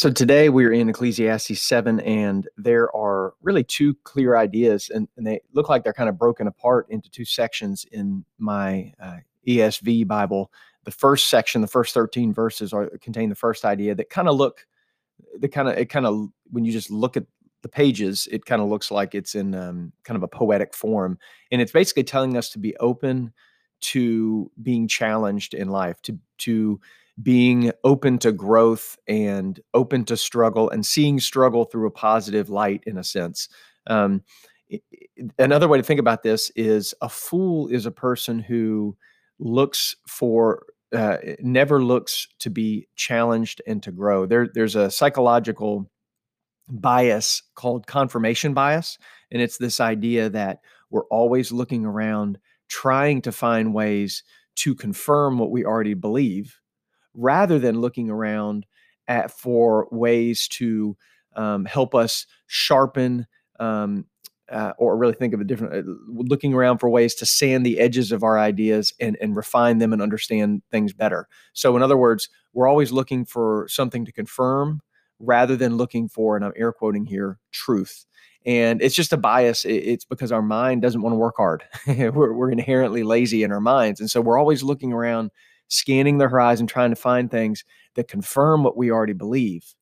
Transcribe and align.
So 0.00 0.10
today 0.10 0.48
we're 0.48 0.72
in 0.72 0.88
Ecclesiastes 0.88 1.60
7, 1.60 2.00
and 2.00 2.48
there 2.56 2.90
are 2.96 3.34
really 3.42 3.62
two 3.62 3.92
clear 4.02 4.34
ideas, 4.34 4.88
and, 4.88 5.08
and 5.18 5.26
they 5.26 5.42
look 5.52 5.68
like 5.68 5.84
they're 5.84 5.92
kind 5.92 6.08
of 6.08 6.16
broken 6.16 6.46
apart 6.46 6.86
into 6.88 7.10
two 7.10 7.26
sections 7.26 7.84
in 7.92 8.24
my 8.38 8.94
uh, 8.98 9.18
ESV 9.46 10.06
Bible. 10.06 10.50
The 10.84 10.90
first 10.90 11.28
section, 11.28 11.60
the 11.60 11.66
first 11.66 11.92
13 11.92 12.32
verses, 12.32 12.72
are 12.72 12.88
contain 13.02 13.28
the 13.28 13.34
first 13.34 13.66
idea 13.66 13.94
that 13.94 14.08
kind 14.08 14.26
of 14.26 14.36
look, 14.36 14.66
the 15.38 15.50
kind 15.50 15.68
of 15.68 15.76
it 15.76 15.90
kind 15.90 16.06
of 16.06 16.28
when 16.50 16.64
you 16.64 16.72
just 16.72 16.90
look 16.90 17.18
at 17.18 17.26
the 17.60 17.68
pages, 17.68 18.26
it 18.32 18.46
kind 18.46 18.62
of 18.62 18.68
looks 18.70 18.90
like 18.90 19.14
it's 19.14 19.34
in 19.34 19.54
um, 19.54 19.92
kind 20.04 20.16
of 20.16 20.22
a 20.22 20.28
poetic 20.28 20.72
form, 20.72 21.18
and 21.52 21.60
it's 21.60 21.72
basically 21.72 22.04
telling 22.04 22.38
us 22.38 22.48
to 22.52 22.58
be 22.58 22.74
open 22.78 23.34
to 23.80 24.50
being 24.62 24.88
challenged 24.88 25.52
in 25.52 25.68
life, 25.68 26.00
to 26.00 26.18
to 26.38 26.80
being 27.22 27.72
open 27.84 28.18
to 28.18 28.32
growth 28.32 28.96
and 29.08 29.60
open 29.74 30.04
to 30.04 30.16
struggle 30.16 30.70
and 30.70 30.86
seeing 30.86 31.18
struggle 31.18 31.64
through 31.64 31.86
a 31.86 31.92
positive 31.92 32.50
light 32.50 32.82
in 32.86 32.96
a 32.98 33.04
sense. 33.04 33.48
Um, 33.86 34.22
another 35.38 35.68
way 35.68 35.78
to 35.78 35.84
think 35.84 36.00
about 36.00 36.22
this 36.22 36.50
is 36.54 36.94
a 37.00 37.08
fool 37.08 37.68
is 37.68 37.86
a 37.86 37.90
person 37.90 38.38
who 38.38 38.96
looks 39.38 39.96
for 40.06 40.66
uh, 40.92 41.18
never 41.40 41.82
looks 41.82 42.28
to 42.40 42.50
be 42.50 42.88
challenged 42.96 43.62
and 43.66 43.82
to 43.82 43.92
grow. 43.92 44.26
There 44.26 44.48
there's 44.52 44.76
a 44.76 44.90
psychological 44.90 45.90
bias 46.68 47.42
called 47.56 47.86
confirmation 47.86 48.54
bias 48.54 48.96
and 49.32 49.42
it's 49.42 49.58
this 49.58 49.80
idea 49.80 50.30
that 50.30 50.60
we're 50.90 51.06
always 51.06 51.50
looking 51.50 51.84
around 51.84 52.38
trying 52.68 53.20
to 53.22 53.32
find 53.32 53.74
ways 53.74 54.22
to 54.54 54.74
confirm 54.76 55.38
what 55.38 55.50
we 55.50 55.64
already 55.64 55.94
believe 55.94 56.60
rather 57.14 57.58
than 57.58 57.80
looking 57.80 58.10
around 58.10 58.66
at 59.08 59.30
for 59.30 59.88
ways 59.90 60.46
to 60.48 60.96
um, 61.36 61.64
help 61.64 61.94
us 61.94 62.26
sharpen 62.46 63.26
um, 63.58 64.06
uh, 64.50 64.72
or 64.78 64.96
really 64.96 65.14
think 65.14 65.32
of 65.32 65.40
a 65.40 65.44
different 65.44 65.74
uh, 65.74 65.92
looking 66.08 66.52
around 66.52 66.78
for 66.78 66.90
ways 66.90 67.14
to 67.14 67.26
sand 67.26 67.64
the 67.64 67.78
edges 67.78 68.10
of 68.10 68.22
our 68.22 68.38
ideas 68.38 68.92
and, 69.00 69.16
and 69.20 69.36
refine 69.36 69.78
them 69.78 69.92
and 69.92 70.02
understand 70.02 70.62
things 70.70 70.92
better. 70.92 71.28
So 71.52 71.76
in 71.76 71.82
other 71.82 71.96
words 71.96 72.28
we're 72.52 72.68
always 72.68 72.90
looking 72.90 73.24
for 73.24 73.66
something 73.68 74.04
to 74.04 74.12
confirm 74.12 74.80
rather 75.20 75.54
than 75.54 75.76
looking 75.76 76.08
for 76.08 76.34
and 76.34 76.44
i'm 76.44 76.52
air 76.56 76.72
quoting 76.72 77.06
here 77.06 77.38
truth. 77.52 78.06
And 78.44 78.80
it's 78.80 78.94
just 78.94 79.12
a 79.12 79.18
bias 79.18 79.64
it's 79.64 80.04
because 80.04 80.32
our 80.32 80.42
mind 80.42 80.82
doesn't 80.82 81.02
want 81.02 81.12
to 81.12 81.18
work 81.18 81.36
hard. 81.36 81.62
We're, 81.86 82.32
we're 82.32 82.50
inherently 82.50 83.02
lazy 83.02 83.42
in 83.44 83.52
our 83.52 83.60
minds 83.60 84.00
and 84.00 84.10
so 84.10 84.20
we're 84.20 84.38
always 84.38 84.62
looking 84.62 84.92
around 84.92 85.30
scanning 85.70 86.18
the 86.18 86.28
horizon, 86.28 86.66
trying 86.66 86.90
to 86.90 86.96
find 86.96 87.30
things 87.30 87.64
that 87.94 88.08
confirm 88.08 88.62
what 88.62 88.76
we 88.76 88.90
already 88.90 89.14
believe 89.14 89.74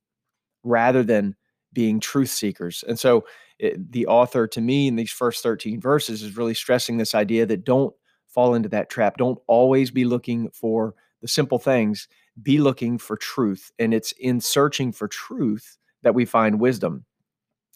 rather 0.62 1.02
than 1.02 1.34
being 1.72 1.98
truth 1.98 2.30
seekers. 2.30 2.84
And 2.86 2.98
so 2.98 3.24
it, 3.58 3.90
the 3.92 4.06
author, 4.06 4.46
to 4.46 4.60
me, 4.60 4.86
in 4.86 4.96
these 4.96 5.10
first 5.10 5.42
13 5.42 5.80
verses, 5.80 6.22
is 6.22 6.36
really 6.36 6.54
stressing 6.54 6.96
this 6.96 7.14
idea 7.14 7.46
that 7.46 7.64
don't 7.64 7.94
fall 8.28 8.54
into 8.54 8.68
that 8.68 8.90
trap. 8.90 9.16
Don't 9.16 9.38
always 9.46 9.90
be 9.90 10.04
looking 10.04 10.50
for 10.50 10.94
the 11.20 11.28
simple 11.28 11.58
things, 11.58 12.06
be 12.42 12.58
looking 12.58 12.98
for 12.98 13.16
truth. 13.16 13.72
And 13.78 13.92
it's 13.92 14.12
in 14.12 14.40
searching 14.40 14.92
for 14.92 15.08
truth 15.08 15.76
that 16.02 16.14
we 16.14 16.24
find 16.24 16.60
wisdom. 16.60 17.04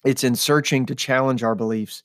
It's 0.05 0.25
in 0.25 0.37
searching 0.37 0.87
to 0.87 0.95
challenge 0.95 1.43
our 1.43 1.55
beliefs, 1.55 2.03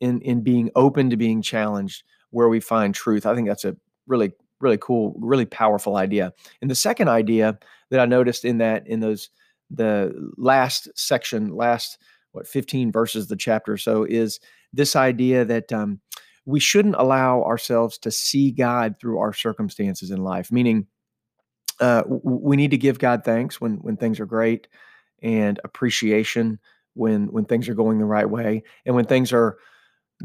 in, 0.00 0.20
in 0.22 0.40
being 0.40 0.70
open 0.74 1.10
to 1.10 1.16
being 1.16 1.42
challenged, 1.42 2.02
where 2.30 2.48
we 2.48 2.60
find 2.60 2.94
truth. 2.94 3.26
I 3.26 3.34
think 3.34 3.46
that's 3.46 3.64
a 3.64 3.76
really 4.06 4.32
really 4.60 4.78
cool, 4.78 5.14
really 5.18 5.46
powerful 5.46 5.96
idea. 5.96 6.32
And 6.60 6.70
the 6.70 6.74
second 6.74 7.08
idea 7.08 7.58
that 7.90 8.00
I 8.00 8.06
noticed 8.06 8.44
in 8.44 8.58
that, 8.58 8.86
in 8.86 9.00
those, 9.00 9.30
the 9.70 10.12
last 10.36 10.88
section, 10.94 11.54
last, 11.54 11.98
what, 12.32 12.46
15 12.46 12.92
verses 12.92 13.24
of 13.24 13.28
the 13.28 13.36
chapter 13.36 13.76
so, 13.76 14.04
is 14.04 14.40
this 14.72 14.94
idea 14.94 15.44
that 15.44 15.72
um, 15.72 16.00
we 16.44 16.60
shouldn't 16.60 16.96
allow 16.96 17.42
ourselves 17.42 17.98
to 17.98 18.10
see 18.10 18.50
God 18.50 18.96
through 19.00 19.18
our 19.18 19.32
circumstances 19.32 20.10
in 20.10 20.22
life, 20.22 20.52
meaning, 20.52 20.86
uh, 21.80 22.02
we 22.06 22.56
need 22.56 22.72
to 22.72 22.78
give 22.78 22.98
God 22.98 23.24
thanks 23.24 23.58
when 23.58 23.76
when 23.76 23.96
things 23.96 24.20
are 24.20 24.26
great, 24.26 24.68
and 25.22 25.58
appreciation 25.64 26.58
when 26.92 27.32
when 27.32 27.46
things 27.46 27.68
are 27.68 27.74
going 27.74 27.98
the 27.98 28.04
right 28.04 28.28
way, 28.28 28.62
and 28.84 28.94
when 28.94 29.06
things 29.06 29.32
are 29.32 29.56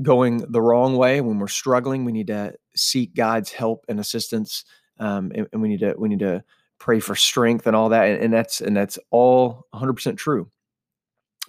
going 0.02 0.38
the 0.52 0.62
wrong 0.62 0.98
way, 0.98 1.22
when 1.22 1.40
we're 1.40 1.48
struggling, 1.48 2.06
we 2.06 2.12
need 2.12 2.28
to 2.28 2.54
seek 2.76 3.16
God's 3.16 3.52
help 3.52 3.86
and 3.88 4.00
assistance, 4.00 4.66
um, 5.00 5.32
and, 5.36 5.48
and, 5.52 5.62
we 5.62 5.70
need 5.70 5.80
to 5.82 5.96
we 5.98 6.10
need 6.10 6.20
to 6.20 6.44
pray 6.80 7.00
for 7.00 7.16
strength 7.16 7.68
and 7.68 7.76
all 7.76 7.90
that. 7.90 8.08
And, 8.08 8.24
and 8.24 8.34
that's 8.34 8.62
and 8.62 8.76
that's 8.76 9.00
all 9.12 9.66
100% 9.74 10.18
true. 10.18 10.50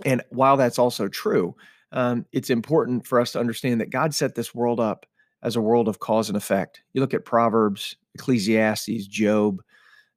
And 0.04 0.22
while 0.30 0.56
that's 0.56 0.78
also 0.78 1.08
true, 1.08 1.56
um, 1.92 2.26
it's 2.32 2.50
important 2.50 3.06
for 3.06 3.20
us 3.20 3.32
to 3.32 3.40
understand 3.40 3.80
that 3.80 3.90
God 3.90 4.14
set 4.14 4.34
this 4.34 4.54
world 4.54 4.80
up 4.80 5.06
as 5.42 5.56
a 5.56 5.60
world 5.60 5.88
of 5.88 6.00
cause 6.00 6.28
and 6.28 6.36
effect. 6.36 6.82
You 6.92 7.00
look 7.00 7.14
at 7.14 7.24
Proverbs, 7.24 7.96
Ecclesiastes, 8.14 9.06
Job, 9.06 9.62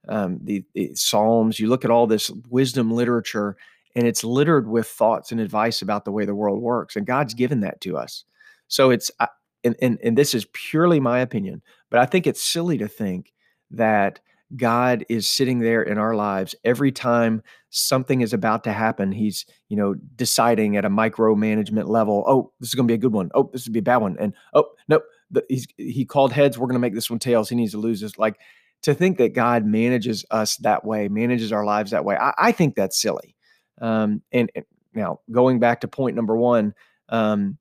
um, 0.07 0.39
the, 0.43 0.63
the 0.73 0.95
Psalms. 0.95 1.59
You 1.59 1.67
look 1.67 1.85
at 1.85 1.91
all 1.91 2.07
this 2.07 2.29
wisdom 2.49 2.91
literature, 2.91 3.57
and 3.95 4.07
it's 4.07 4.23
littered 4.23 4.67
with 4.67 4.87
thoughts 4.87 5.31
and 5.31 5.41
advice 5.41 5.81
about 5.81 6.05
the 6.05 6.11
way 6.11 6.25
the 6.25 6.35
world 6.35 6.61
works 6.61 6.95
and 6.95 7.05
god's 7.05 7.33
given 7.33 7.61
that 7.61 7.81
to 7.81 7.97
us. 7.97 8.23
So 8.67 8.91
it's 8.91 9.09
uh, 9.19 9.27
and, 9.63 9.75
and, 9.81 9.99
and 10.03 10.17
this 10.17 10.33
is 10.33 10.45
purely 10.53 10.99
my 10.99 11.19
opinion 11.19 11.61
but 11.89 11.99
i 11.99 12.05
think 12.05 12.27
it's 12.27 12.41
silly 12.41 12.77
to 12.77 12.87
think 12.87 13.33
that 13.71 14.19
god 14.55 15.05
is 15.09 15.27
sitting 15.27 15.59
there 15.59 15.83
in 15.83 15.97
our 15.97 16.15
lives 16.15 16.55
every 16.63 16.91
time 16.91 17.41
something 17.69 18.21
is 18.21 18.33
about 18.33 18.63
to 18.63 18.71
happen 18.71 19.11
he's 19.11 19.45
you 19.67 19.77
know 19.77 19.93
deciding 20.15 20.75
at 20.75 20.85
a 20.85 20.89
micromanagement 20.89 21.87
level 21.87 22.23
oh 22.27 22.51
this 22.59 22.69
is 22.69 22.75
going 22.75 22.87
to 22.87 22.91
be 22.91 22.95
a 22.95 22.97
good 22.97 23.13
one. 23.13 23.29
Oh 23.35 23.49
this 23.53 23.65
would 23.65 23.73
be 23.73 23.79
a 23.79 23.83
bad 23.83 23.97
one 23.97 24.17
and 24.19 24.33
oh 24.53 24.65
nope 24.87 25.03
the, 25.31 25.45
he's, 25.47 25.67
he 25.77 26.05
called 26.05 26.31
heads 26.31 26.57
we're 26.57 26.67
going 26.67 26.73
to 26.73 26.79
make 26.79 26.95
this 26.95 27.09
one 27.09 27.19
tails 27.19 27.49
he 27.49 27.55
needs 27.55 27.73
to 27.73 27.77
lose 27.77 28.01
this 28.01 28.17
like 28.17 28.39
to 28.81 28.93
think 28.93 29.17
that 29.17 29.33
god 29.33 29.65
manages 29.65 30.25
us 30.31 30.57
that 30.57 30.83
way 30.83 31.07
manages 31.07 31.51
our 31.51 31.65
lives 31.65 31.91
that 31.91 32.05
way 32.05 32.15
I, 32.15 32.33
I 32.37 32.51
think 32.51 32.75
that's 32.75 32.99
silly 32.99 33.35
um, 33.79 34.21
and, 34.31 34.51
and, 34.55 34.65
now 34.93 35.19
going 35.31 35.59
back 35.59 35.81
to 35.81 35.87
point 35.87 36.15
number 36.15 36.35
one, 36.35 36.73
um, 37.09 37.57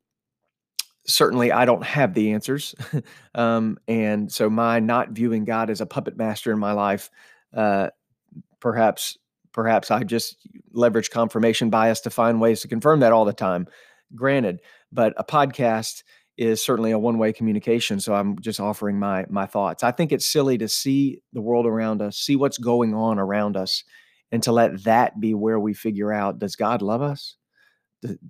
certainly 1.06 1.52
I 1.52 1.64
don't 1.64 1.84
have 1.84 2.14
the 2.14 2.32
answers. 2.32 2.74
um, 3.34 3.78
and 3.86 4.30
so 4.30 4.48
my 4.48 4.80
not 4.80 5.10
viewing 5.10 5.44
God 5.44 5.70
as 5.70 5.80
a 5.80 5.86
puppet 5.86 6.16
master 6.16 6.52
in 6.52 6.58
my 6.58 6.72
life, 6.72 7.10
uh, 7.54 7.88
perhaps, 8.60 9.18
perhaps 9.52 9.90
I 9.90 10.04
just 10.04 10.36
leverage 10.72 11.10
confirmation 11.10 11.70
bias 11.70 12.00
to 12.02 12.10
find 12.10 12.40
ways 12.40 12.60
to 12.62 12.68
confirm 12.68 13.00
that 13.00 13.12
all 13.12 13.24
the 13.24 13.32
time. 13.32 13.66
Granted, 14.14 14.60
but 14.90 15.12
a 15.16 15.24
podcast 15.24 16.02
is 16.38 16.64
certainly 16.64 16.92
a 16.92 16.98
one-way 16.98 17.32
communication. 17.32 18.00
So 18.00 18.14
I'm 18.14 18.38
just 18.38 18.60
offering 18.60 18.98
my 18.98 19.26
my 19.28 19.44
thoughts. 19.44 19.82
I 19.82 19.90
think 19.90 20.12
it's 20.12 20.24
silly 20.24 20.56
to 20.58 20.68
see 20.68 21.20
the 21.32 21.42
world 21.42 21.66
around 21.66 22.00
us, 22.00 22.16
see 22.16 22.36
what's 22.36 22.58
going 22.58 22.94
on 22.94 23.18
around 23.18 23.56
us, 23.56 23.84
and 24.30 24.42
to 24.42 24.52
let 24.52 24.84
that 24.84 25.20
be 25.20 25.34
where 25.34 25.58
we 25.58 25.74
figure 25.74 26.12
out 26.12 26.38
does 26.38 26.56
God 26.56 26.82
love 26.82 27.02
us? 27.02 27.36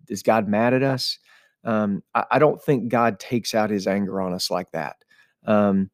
Is 0.08 0.22
God 0.22 0.48
mad 0.48 0.74
at 0.74 0.82
us? 0.82 1.18
Um, 1.64 2.02
I, 2.14 2.24
I, 2.32 2.38
don't 2.38 2.62
think 2.62 2.88
God 2.88 3.18
takes 3.18 3.54
out 3.54 3.68
his 3.68 3.86
anger 3.86 4.20
on 4.20 4.32
us 4.32 4.50
like 4.50 4.70
that. 4.70 4.96
Um, 5.44 5.90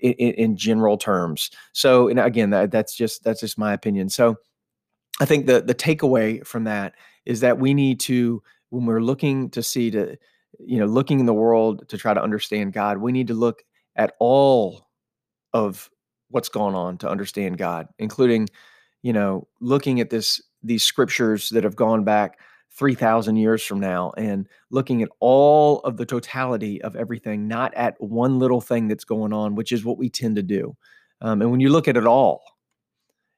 in, 0.00 0.12
in, 0.12 0.56
general 0.56 0.98
terms. 0.98 1.50
So, 1.72 2.08
and 2.08 2.18
again, 2.18 2.50
that, 2.50 2.72
that's 2.72 2.94
just 2.94 3.22
that's 3.22 3.40
just 3.40 3.56
my 3.56 3.72
opinion. 3.72 4.08
So, 4.08 4.36
I 5.20 5.24
think 5.24 5.46
the 5.46 5.62
the 5.62 5.74
takeaway 5.74 6.44
from 6.44 6.64
that 6.64 6.94
is 7.24 7.40
that 7.40 7.58
we 7.58 7.72
need 7.74 8.00
to, 8.00 8.42
when 8.70 8.86
we're 8.86 9.00
looking 9.00 9.50
to 9.50 9.62
see 9.62 9.90
to, 9.92 10.16
you 10.58 10.78
know, 10.78 10.86
looking 10.86 11.20
in 11.20 11.26
the 11.26 11.34
world 11.34 11.88
to 11.88 11.98
try 11.98 12.14
to 12.14 12.22
understand 12.22 12.72
God, 12.72 12.98
we 12.98 13.12
need 13.12 13.28
to 13.28 13.34
look 13.34 13.62
at 13.94 14.14
all 14.18 14.88
of 15.52 15.88
what's 16.28 16.48
going 16.48 16.74
on 16.74 16.98
to 16.98 17.08
understand 17.08 17.58
God, 17.58 17.88
including 17.98 18.48
you 19.06 19.12
know, 19.12 19.46
looking 19.60 20.00
at 20.00 20.10
this 20.10 20.42
these 20.64 20.82
scriptures 20.82 21.50
that 21.50 21.62
have 21.62 21.76
gone 21.76 22.02
back 22.02 22.40
3000 22.72 23.36
years 23.36 23.64
from 23.64 23.78
now 23.78 24.12
and 24.16 24.48
looking 24.70 25.00
at 25.00 25.08
all 25.20 25.78
of 25.80 25.96
the 25.96 26.04
totality 26.04 26.82
of 26.82 26.96
everything 26.96 27.46
not 27.46 27.72
at 27.74 27.94
one 28.00 28.40
little 28.40 28.60
thing 28.60 28.88
that's 28.88 29.04
going 29.04 29.32
on 29.32 29.54
which 29.54 29.70
is 29.70 29.84
what 29.84 29.96
we 29.96 30.10
tend 30.10 30.34
to 30.34 30.42
do. 30.42 30.76
Um, 31.20 31.40
and 31.40 31.52
when 31.52 31.60
you 31.60 31.68
look 31.68 31.86
at 31.86 31.96
it 31.96 32.04
all 32.04 32.42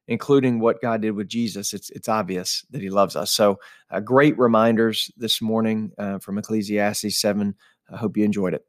including 0.06 0.58
what 0.58 0.80
god 0.80 1.02
did 1.02 1.10
with 1.10 1.28
jesus 1.28 1.74
it's 1.74 1.90
it's 1.90 2.08
obvious 2.08 2.64
that 2.70 2.80
he 2.80 2.88
loves 2.88 3.14
us. 3.14 3.30
So 3.30 3.58
uh, 3.90 4.00
great 4.00 4.38
reminders 4.38 5.10
this 5.18 5.42
morning 5.42 5.92
uh, 5.98 6.18
from 6.18 6.38
ecclesiastes 6.38 7.20
7 7.20 7.54
i 7.92 7.96
hope 7.98 8.16
you 8.16 8.24
enjoyed 8.24 8.54
it 8.54 8.64